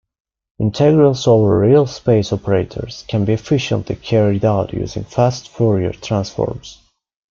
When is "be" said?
3.23-3.33